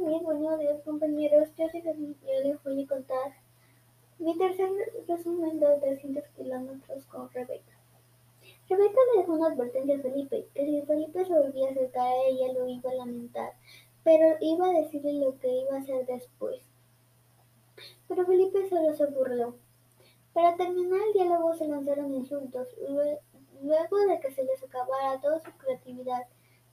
[0.00, 3.34] buenos días compañeros, yo soy yo les voy a contar
[4.18, 4.70] mi tercer
[5.06, 7.78] resumen de 300 kilómetros con Rebeca.
[8.68, 12.52] Rebeca le dejó una advertencia a Felipe, que si Felipe se volvía acerca a ella
[12.54, 13.52] lo iba a lamentar,
[14.02, 16.62] pero iba a decirle lo que iba a hacer después.
[18.08, 19.54] Pero Felipe solo se burló.
[20.32, 22.68] Para terminar el diálogo se lanzaron insultos,
[23.62, 26.26] luego de que se les acabara toda su creatividad,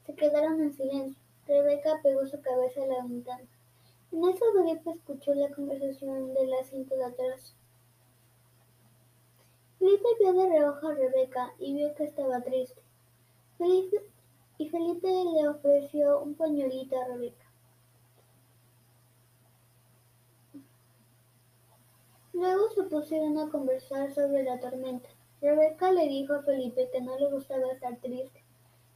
[0.05, 1.27] se quedaron en silencio.
[1.48, 3.47] Rebeca pegó su cabeza a la ventana.
[4.11, 7.56] En eso Felipe escuchó la conversación del asiento de atrás.
[9.79, 12.82] Felipe vio de reojo a Rebeca y vio que estaba triste.
[14.60, 17.46] y Felipe le ofreció un pañuelito a Rebeca.
[22.34, 25.09] Luego se pusieron a conversar sobre la tormenta.
[25.42, 28.46] Rebeca le dijo a Felipe que no le gustaba estar triste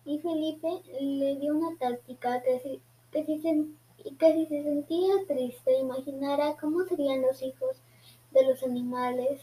[0.06, 7.42] y Felipe le dio una táctica que si, se sentía triste imaginara cómo serían los
[7.42, 7.78] hijos
[8.32, 9.42] de los animales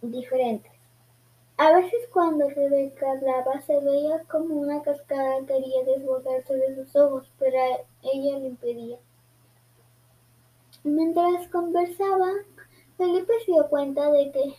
[0.00, 0.72] diferentes.
[1.58, 7.30] A veces cuando Rebeca hablaba se veía como una cascada quería desbordarse de sus ojos,
[7.38, 7.56] pero
[8.02, 8.98] ella lo impedía.
[10.82, 12.34] Mientras conversaban,
[12.96, 14.54] Felipe se dio cuenta de que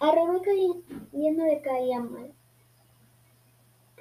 [0.00, 0.50] a Rebeca
[1.12, 2.34] ya no le caía mal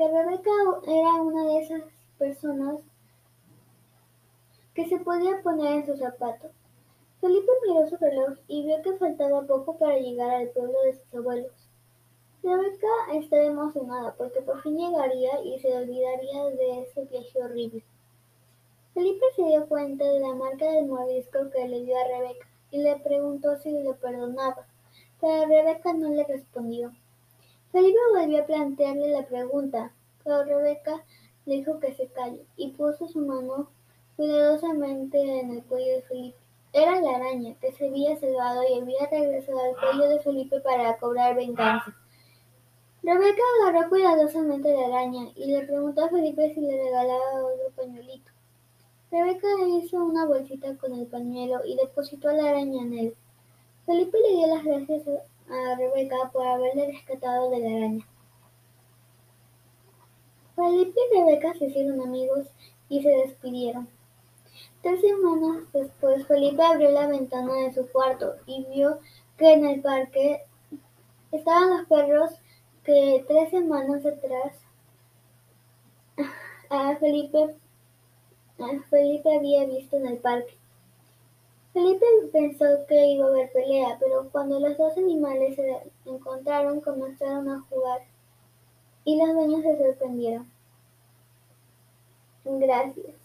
[0.01, 0.49] que Rebeca
[0.87, 1.83] era una de esas
[2.17, 2.81] personas
[4.73, 6.49] que se podía poner en sus zapatos.
[7.19, 11.13] Felipe miró su reloj y vio que faltaba poco para llegar al pueblo de sus
[11.13, 11.51] abuelos.
[12.41, 17.83] Rebeca estaba emocionada porque por fin llegaría y se olvidaría de ese viaje horrible.
[18.95, 22.81] Felipe se dio cuenta de la marca del mordisco que le dio a Rebeca y
[22.81, 24.65] le preguntó si lo perdonaba,
[25.19, 26.91] pero Rebeca no le respondió.
[27.71, 31.03] Felipe volvió a plantearle la pregunta, pero Rebeca
[31.45, 33.69] le dijo que se calle y puso su mano
[34.17, 36.37] cuidadosamente en el cuello de Felipe.
[36.73, 40.97] Era la araña que se había salvado y había regresado al cuello de Felipe para
[40.97, 41.95] cobrar venganza.
[43.03, 48.31] Rebeca agarró cuidadosamente la araña y le preguntó a Felipe si le regalaba otro pañuelito.
[49.11, 53.15] Rebeca hizo una bolsita con el pañuelo y depositó la araña en él.
[53.85, 55.03] Felipe le dio las gracias
[55.51, 58.07] a Rebeca por haberle rescatado de la araña.
[60.55, 62.47] Felipe y Rebeca se hicieron amigos
[62.89, 63.89] y se despidieron.
[64.81, 68.99] Tres semanas después, Felipe abrió la ventana de su cuarto y vio
[69.37, 70.43] que en el parque
[71.31, 72.31] estaban los perros
[72.83, 74.57] que tres semanas atrás
[76.69, 77.55] a Felipe,
[78.59, 80.57] a Felipe había visto en el parque.
[81.73, 87.47] Felipe pensó que iba a haber pelea, pero cuando los dos animales se encontraron comenzaron
[87.49, 88.01] a jugar
[89.05, 90.51] y los dueños se sorprendieron.
[92.43, 93.20] Gracias.